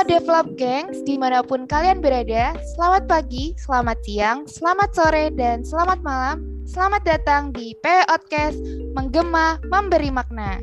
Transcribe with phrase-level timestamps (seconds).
[0.00, 6.00] Develop Gangs di mana pun kalian berada, selamat pagi, selamat siang, selamat sore, dan selamat
[6.00, 6.40] malam.
[6.64, 8.56] Selamat datang di Podcast
[8.96, 10.56] Menggema Memberi Makna.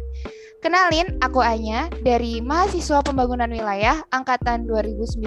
[0.66, 5.22] Kenalin, aku Anya dari Mahasiswa Pembangunan Wilayah Angkatan 2019.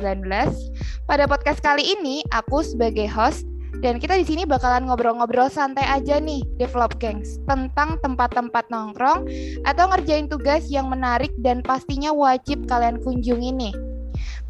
[1.07, 3.47] Pada podcast kali ini, aku sebagai host
[3.79, 9.23] dan kita di sini bakalan ngobrol-ngobrol santai aja nih, develop gangs, tentang tempat-tempat nongkrong
[9.63, 13.90] atau ngerjain tugas yang menarik dan pastinya wajib kalian kunjungi nih.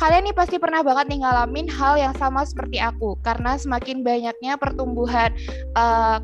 [0.01, 4.57] Kalian nih pasti pernah banget nih ngalamin hal yang sama seperti aku, karena semakin banyaknya
[4.57, 5.31] pertumbuhan
[5.77, 6.19] uh,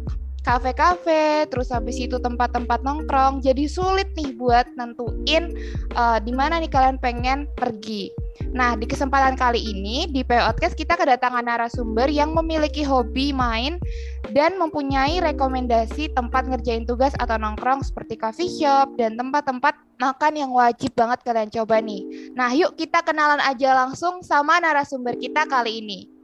[0.46, 5.50] kafe-kafe, terus habis itu tempat-tempat nongkrong, jadi sulit nih buat nentuin
[5.98, 8.14] uh, di mana nih kalian pengen pergi.
[8.54, 13.82] Nah, di kesempatan kali ini di Podcast kita kedatangan narasumber yang memiliki hobi main
[14.30, 20.50] dan mempunyai rekomendasi tempat ngerjain tugas atau nongkrong seperti coffee shop dan tempat-tempat makan yang
[20.54, 22.32] wajib banget kalian coba nih.
[22.38, 26.15] Nah, yuk kita kenalan aja langsung sama narasumber kita kali ini.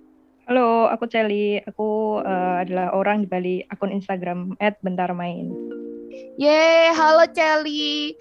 [0.50, 1.62] Halo, aku Celi.
[1.70, 5.54] Aku uh, adalah orang di Bali akun Instagram @bentarmain.
[6.34, 8.18] Yeay, halo Celi.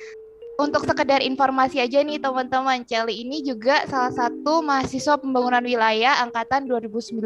[0.62, 6.70] Untuk sekedar informasi aja nih teman-teman, Celi ini juga salah satu mahasiswa pembangunan wilayah angkatan
[6.70, 7.26] 2019.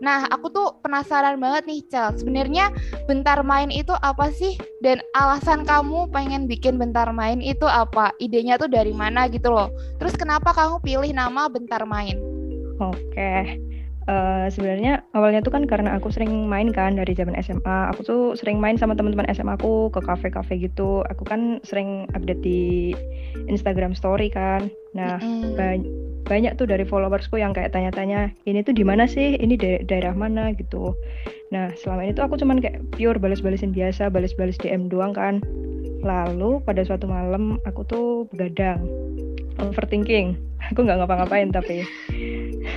[0.00, 2.16] Nah, aku tuh penasaran banget nih, Cel.
[2.16, 2.72] Sebenarnya
[3.04, 4.56] bentar main itu apa sih?
[4.80, 8.16] Dan alasan kamu pengen bikin bentar main itu apa?
[8.16, 9.68] Idenya tuh dari mana gitu loh.
[10.00, 12.27] Terus kenapa kamu pilih nama bentar main?
[12.78, 13.58] Oke.
[14.08, 17.92] Uh, sebenarnya awalnya tuh kan karena aku sering main kan dari zaman SMA.
[17.92, 21.04] Aku tuh sering main sama teman-teman SMA aku ke kafe-kafe gitu.
[21.12, 22.96] Aku kan sering update di
[23.52, 24.72] Instagram story kan.
[24.96, 25.20] Nah,
[25.60, 25.84] ba-
[26.24, 29.36] banyak tuh dari followersku yang kayak tanya-tanya, ini tuh di mana sih?
[29.36, 30.96] Ini da- daerah mana gitu.
[31.52, 35.44] Nah, selama ini tuh aku cuman kayak pure balas-balesin biasa, balas-balas DM doang kan.
[36.00, 38.84] Lalu pada suatu malam aku tuh begadang,
[39.60, 40.36] overthinking.
[40.72, 41.84] Aku nggak ngapa-ngapain tapi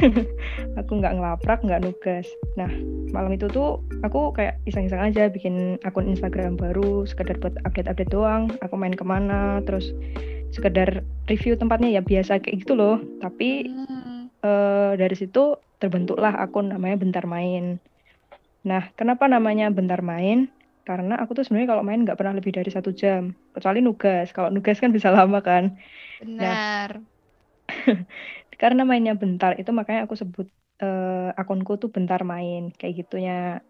[0.80, 2.28] aku nggak ngelaprak nggak nugas.
[2.58, 2.70] Nah
[3.12, 8.50] malam itu tuh aku kayak iseng-iseng aja bikin akun Instagram baru sekedar buat update-update doang.
[8.66, 9.94] Aku main ke mana terus
[10.52, 11.90] sekedar review tempatnya.
[11.90, 13.00] Ya biasa kayak gitu loh.
[13.22, 14.22] Tapi hmm.
[14.42, 17.82] uh, dari situ terbentuklah akun namanya Bentar Main.
[18.66, 20.50] Nah kenapa namanya Bentar Main?
[20.82, 23.38] Karena aku tuh sebenarnya kalau main nggak pernah lebih dari satu jam.
[23.54, 24.34] Kecuali nugas.
[24.34, 25.78] Kalau nugas kan bisa lama kan.
[26.26, 26.90] Nah, benar.
[26.98, 27.98] nah,
[28.62, 30.46] karena mainnya bentar itu makanya aku sebut
[30.86, 33.66] uh, akunku tuh bentar main kayak gitunya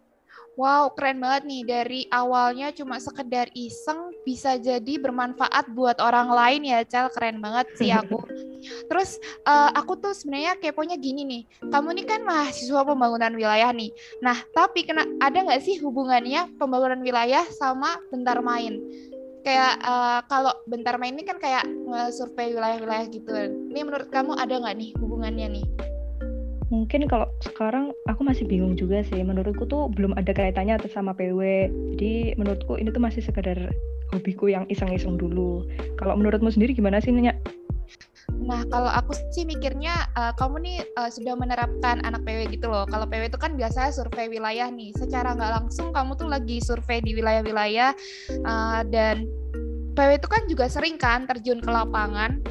[0.59, 1.61] Wow, keren banget nih.
[1.63, 7.07] Dari awalnya cuma sekedar iseng bisa jadi bermanfaat buat orang lain ya, Cel.
[7.15, 8.19] Keren banget sih aku.
[8.91, 9.15] Terus
[9.47, 11.43] uh, aku tuh sebenarnya keponya gini nih.
[11.71, 13.95] Kamu nih kan mahasiswa pembangunan wilayah nih.
[14.19, 18.75] Nah, tapi kena ada nggak sih hubungannya pembangunan wilayah sama bentar main?
[19.41, 21.65] Kayak uh, kalau bentar main ini kan kayak
[22.13, 23.31] survei wilayah-wilayah gitu.
[23.73, 25.65] Ini menurut kamu ada nggak nih hubungannya nih?
[26.71, 29.19] Mungkin kalau sekarang aku masih bingung juga sih.
[29.19, 31.67] Menurutku tuh belum ada kaitannya atas sama PW.
[31.97, 33.59] Jadi menurutku ini tuh masih sekedar
[34.15, 35.67] hobiku yang iseng-iseng dulu.
[35.99, 37.35] Kalau menurutmu sendiri gimana sih Nanya?
[38.41, 42.89] Nah, kalau aku sih mikirnya uh, kamu nih uh, sudah menerapkan anak PW gitu loh.
[42.89, 44.89] Kalau PW itu kan biasanya survei wilayah nih.
[44.97, 47.93] Secara nggak langsung kamu tuh lagi survei di wilayah-wilayah
[48.41, 49.29] uh, dan
[49.93, 52.41] PW itu kan juga sering kan terjun ke lapangan.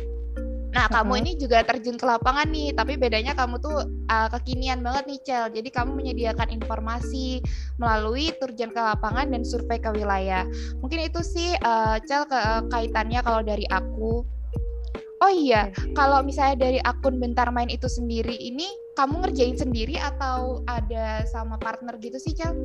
[0.71, 1.03] Nah, uh-huh.
[1.03, 5.19] kamu ini juga terjun ke lapangan nih, tapi bedanya kamu tuh uh, kekinian banget nih,
[5.27, 5.45] Cel.
[5.51, 7.43] Jadi kamu menyediakan informasi
[7.83, 10.47] melalui terjun ke lapangan dan survei ke wilayah.
[10.79, 12.39] Mungkin itu sih uh, Cel ke
[12.71, 14.23] kaitannya kalau dari aku.
[15.21, 18.65] Oh iya, kalau misalnya dari akun Bentar Main itu sendiri ini
[18.97, 22.57] kamu ngerjain sendiri atau ada sama partner gitu sih, Cel?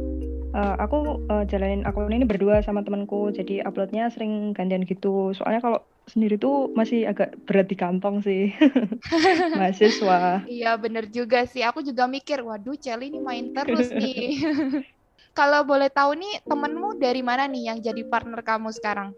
[0.56, 5.35] Uh, aku uh, jalanin akun ini berdua sama temanku, jadi uploadnya sering gantian gitu.
[5.35, 8.56] Soalnya kalau sendiri tuh masih agak berat di kantong sih,
[9.59, 10.47] mahasiswa.
[10.47, 14.47] iya bener juga sih, aku juga mikir, waduh Cel ini main terus nih.
[15.39, 19.12] kalau boleh tahu nih, temenmu dari mana nih yang jadi partner kamu sekarang?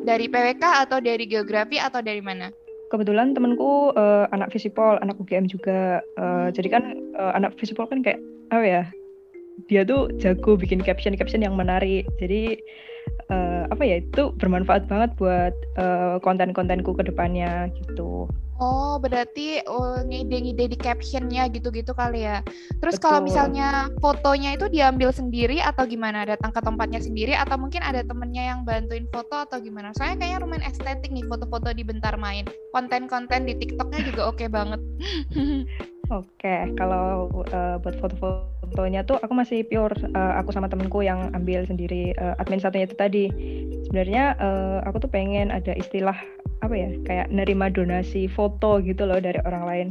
[0.00, 2.61] Dari PWK atau dari geografi atau dari mana?
[2.92, 6.04] Kebetulan temanku uh, anak visipol, anak UGM juga.
[6.20, 6.84] Uh, jadi kan
[7.16, 8.20] uh, anak visipol kan kayak
[8.52, 8.82] apa ya?
[9.72, 12.04] Dia tuh jago bikin caption-caption yang menarik.
[12.20, 12.60] Jadi
[13.30, 18.28] uh, apa ya itu bermanfaat banget buat uh, konten-kontenku ke depannya gitu.
[18.62, 22.46] Oh, berarti oh, ngide-ngide di captionnya gitu-gitu kali ya.
[22.78, 26.22] Terus kalau misalnya fotonya itu diambil sendiri atau gimana?
[26.22, 29.90] Datang ke tempatnya sendiri atau mungkin ada temennya yang bantuin foto atau gimana?
[29.98, 32.46] Soalnya kayaknya lumayan estetik nih foto-foto di bentar main.
[32.70, 34.78] Konten-konten di TikToknya juga oke okay banget.
[36.10, 36.60] Oke, okay.
[36.74, 42.10] kalau uh, buat foto-fotonya tuh aku masih pure uh, aku sama temenku yang ambil sendiri
[42.18, 43.26] uh, admin satunya itu tadi.
[43.86, 46.16] Sebenarnya uh, aku tuh pengen ada istilah
[46.62, 49.88] apa ya kayak nerima donasi foto gitu loh dari orang lain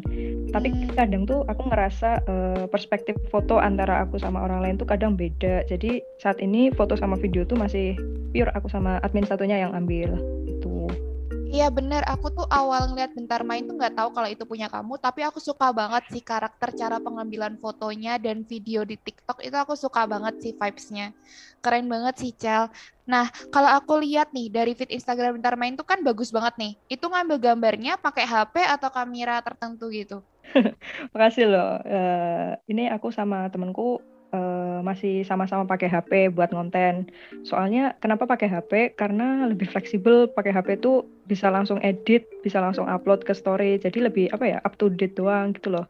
[0.55, 5.19] tapi kadang tuh aku ngerasa uh, perspektif foto antara aku sama orang lain tuh kadang
[5.19, 7.99] beda jadi saat ini foto sama video tuh masih
[8.31, 10.15] pure aku sama admin satunya yang ambil
[11.51, 14.95] Iya bener, aku tuh awal ngeliat bentar main tuh nggak tahu kalau itu punya kamu,
[15.03, 19.75] tapi aku suka banget sih karakter cara pengambilan fotonya dan video di TikTok itu aku
[19.75, 21.11] suka banget sih vibes-nya.
[21.59, 22.71] Keren banget sih Cel.
[23.03, 26.73] Nah, kalau aku lihat nih dari feed Instagram bentar main tuh kan bagus banget nih.
[26.87, 30.23] Itu ngambil gambarnya pakai HP atau kamera tertentu gitu?
[31.11, 31.83] Makasih loh.
[31.83, 33.99] Uh, ini aku sama temenku
[34.31, 37.07] uh, masih sama-sama pakai HP buat ngonten.
[37.45, 38.97] Soalnya kenapa pakai HP?
[38.97, 43.77] Karena lebih fleksibel pakai HP tuh bisa langsung edit, bisa langsung upload ke story.
[43.79, 45.85] Jadi lebih apa ya up to date doang gitu loh.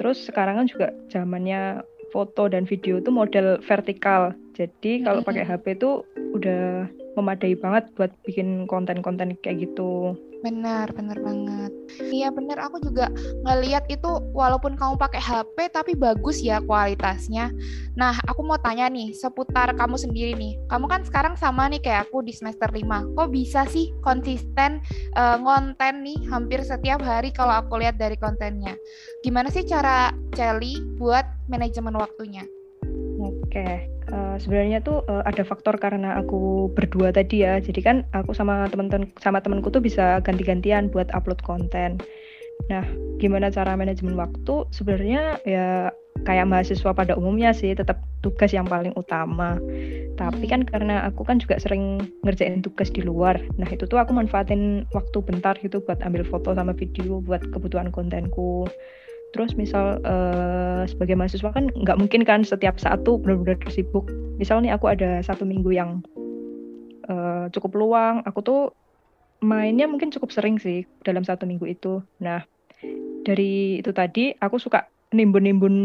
[0.00, 1.84] Terus sekarang kan juga zamannya
[2.14, 4.34] foto dan video tuh model vertikal.
[4.54, 6.86] Jadi kalau pakai HP tuh udah
[7.18, 10.14] memadai banget buat bikin konten-konten kayak gitu.
[10.44, 11.72] Benar, benar banget.
[12.12, 13.08] Iya benar, aku juga
[13.48, 17.48] ngeliat itu walaupun kamu pakai HP tapi bagus ya kualitasnya.
[17.96, 20.60] Nah, aku mau tanya nih seputar kamu sendiri nih.
[20.68, 23.16] Kamu kan sekarang sama nih kayak aku di semester 5.
[23.16, 24.84] Kok bisa sih konsisten
[25.16, 28.76] uh, ngonten nih hampir setiap hari kalau aku lihat dari kontennya.
[29.24, 32.44] Gimana sih cara Celi buat manajemen waktunya?
[33.54, 37.62] Oke, uh, sebenarnya tuh uh, ada faktor karena aku berdua tadi ya.
[37.62, 42.02] Jadi kan aku sama teman-teman sama temanku tuh bisa ganti-gantian buat upload konten.
[42.66, 42.82] Nah,
[43.22, 44.66] gimana cara manajemen waktu?
[44.74, 45.94] Sebenarnya ya
[46.26, 49.54] kayak mahasiswa pada umumnya sih, tetap tugas yang paling utama.
[50.18, 53.38] Tapi kan karena aku kan juga sering ngerjain tugas di luar.
[53.54, 57.94] Nah, itu tuh aku manfaatin waktu bentar gitu buat ambil foto sama video buat kebutuhan
[57.94, 58.66] kontenku
[59.34, 64.06] terus misal uh, sebagai mahasiswa kan nggak mungkin kan setiap saat tuh benar-benar sibuk
[64.38, 65.98] misal nih aku ada satu minggu yang
[67.10, 68.62] uh, cukup luang aku tuh
[69.44, 72.00] mainnya mungkin cukup sering sih dalam satu minggu itu.
[72.24, 72.40] Nah
[73.28, 75.76] dari itu tadi aku suka nimbun-nimbun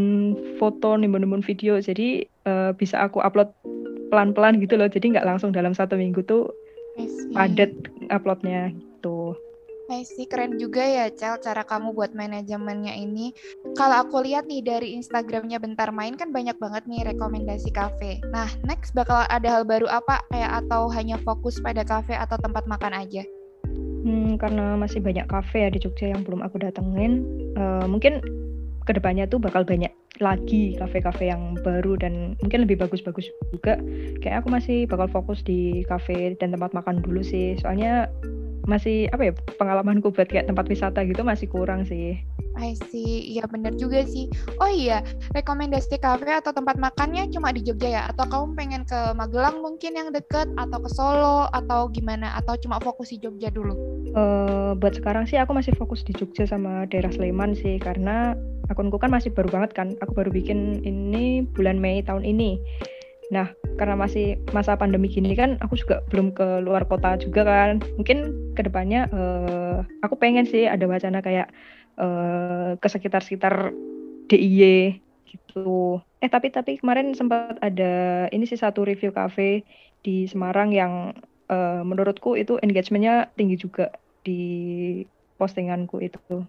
[0.57, 1.78] foto nimbun-nimbun video.
[1.84, 3.52] Jadi uh, bisa aku upload
[4.10, 4.88] pelan-pelan gitu loh.
[4.88, 6.50] Jadi nggak langsung dalam satu minggu tuh
[7.36, 7.72] padat
[8.10, 8.72] uploadnya
[9.90, 13.34] Nice sih, keren juga ya Cel cara kamu buat manajemennya ini.
[13.74, 18.22] Kalau aku lihat nih dari Instagramnya Bentar Main kan banyak banget nih rekomendasi kafe.
[18.30, 22.70] Nah, next bakal ada hal baru apa kayak atau hanya fokus pada kafe atau tempat
[22.70, 23.26] makan aja?
[24.06, 27.26] Hmm, karena masih banyak kafe ya di Jogja yang belum aku datengin,
[27.58, 28.22] uh, mungkin
[28.86, 29.90] ke depannya tuh bakal banyak
[30.22, 33.82] lagi kafe-kafe yang baru dan mungkin lebih bagus-bagus juga.
[34.22, 37.58] Kayak aku masih bakal fokus di kafe dan tempat makan dulu sih.
[37.58, 38.06] Soalnya
[38.69, 42.21] masih apa ya pengalamanku buat kayak tempat wisata gitu masih kurang sih.
[42.60, 44.27] I see, iya bener juga sih.
[44.60, 45.00] Oh iya,
[45.31, 48.04] rekomendasi kafe atau tempat makannya cuma di Jogja ya?
[48.12, 50.50] Atau kamu pengen ke Magelang mungkin yang deket?
[50.60, 51.48] Atau ke Solo?
[51.56, 52.36] Atau gimana?
[52.36, 53.74] Atau cuma fokus di Jogja dulu?
[54.12, 57.80] Uh, buat sekarang sih aku masih fokus di Jogja sama daerah Sleman sih.
[57.80, 58.36] Karena
[58.68, 59.95] akunku kan masih baru banget kan.
[60.04, 62.60] Aku baru bikin ini bulan Mei tahun ini.
[63.30, 67.78] Nah, karena masih masa pandemi gini kan, aku juga belum ke luar kota juga kan.
[68.02, 71.54] Mungkin ke depannya uh, aku pengen sih ada wacana kayak
[72.02, 73.69] uh, ke sekitar-sekitar
[74.30, 74.98] DIY
[75.30, 76.02] gitu.
[76.19, 79.62] Eh tapi tapi kemarin sempat ada ini sih satu review cafe
[80.02, 81.14] di Semarang yang
[81.54, 83.94] uh, menurutku itu engagementnya tinggi juga
[84.26, 84.42] di
[85.38, 86.44] postinganku itu.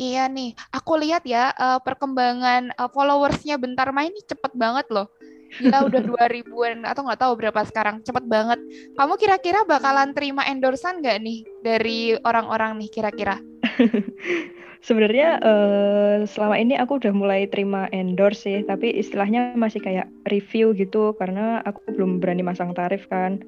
[0.00, 5.12] Iya nih, aku lihat ya uh, perkembangan uh, followersnya bentar main ini cepet banget loh.
[5.60, 8.00] Gila udah dua ribuan atau nggak tahu berapa sekarang.
[8.00, 8.60] Cepet banget.
[8.96, 13.36] Kamu kira-kira bakalan terima endorsan nggak nih dari orang-orang nih kira-kira?
[14.86, 20.74] Sebenarnya uh, selama ini aku udah mulai terima endorse sih, tapi istilahnya masih kayak review
[20.74, 23.38] gitu karena aku belum berani masang tarif kan.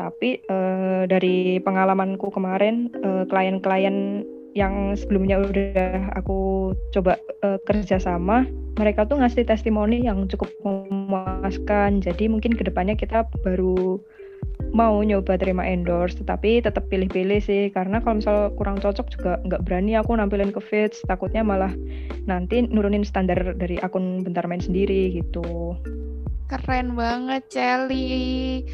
[0.00, 4.24] Tapi uh, dari pengalamanku kemarin, uh, klien-klien
[4.58, 7.14] yang sebelumnya udah aku coba
[7.46, 8.42] uh, kerja sama,
[8.74, 12.02] mereka tuh ngasih testimoni yang cukup memuaskan.
[12.02, 14.02] Jadi mungkin ke depannya kita baru
[14.74, 19.62] mau nyoba terima endorse, tetapi tetap pilih-pilih sih karena kalau misal kurang cocok juga nggak
[19.64, 21.72] berani aku nampilin ke feeds, takutnya malah
[22.26, 25.78] nanti nurunin standar dari akun bentar main sendiri gitu.
[26.48, 28.64] Keren banget, Celi.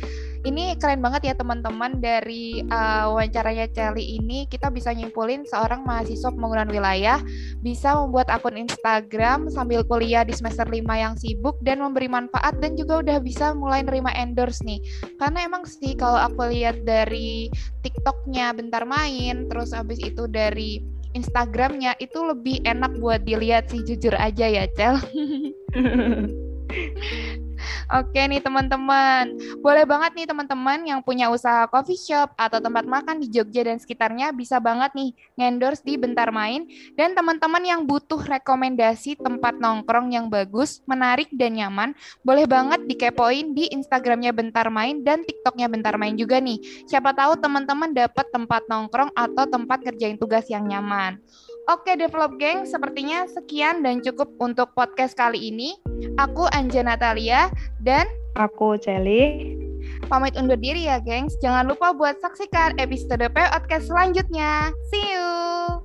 [0.45, 6.29] Ini keren banget ya teman-teman dari uh, wawancaranya Celi ini kita bisa nyimpulin seorang mahasiswa
[6.29, 7.17] pembangunan wilayah
[7.65, 12.77] bisa membuat akun Instagram sambil kuliah di semester 5 yang sibuk dan memberi manfaat dan
[12.77, 14.85] juga udah bisa mulai nerima endorse nih.
[15.17, 17.49] Karena emang sih kalau aku lihat dari
[17.81, 20.85] TikToknya bentar main, terus habis itu dari
[21.17, 25.01] Instagramnya itu lebih enak buat dilihat sih jujur aja ya Cel.
[27.93, 33.21] Oke nih teman-teman, boleh banget nih teman-teman yang punya usaha coffee shop atau tempat makan
[33.21, 36.65] di Jogja dan sekitarnya bisa banget nih ngendorse di Bentar Main.
[36.97, 41.93] Dan teman-teman yang butuh rekomendasi tempat nongkrong yang bagus, menarik dan nyaman,
[42.25, 46.59] boleh banget dikepoin di Instagramnya Bentar Main dan TikToknya Bentar Main juga nih.
[46.89, 51.21] Siapa tahu teman-teman dapat tempat nongkrong atau tempat kerjain tugas yang nyaman.
[51.65, 55.73] Oke, Develop Gang, sepertinya sekian dan cukup untuk podcast kali ini.
[56.21, 57.49] Aku Anja Natalia
[57.81, 58.05] dan
[58.37, 59.57] aku Celi.
[60.09, 61.37] Pamit undur diri ya, gengs.
[61.41, 64.77] Jangan lupa buat saksikan episode podcast selanjutnya.
[64.93, 65.84] See you!